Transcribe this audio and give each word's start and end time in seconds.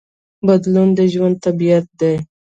بدلون 0.47 0.89
د 0.97 0.99
ژوند 1.13 1.35
طبیعت 1.45 1.85
دی. 1.99 2.15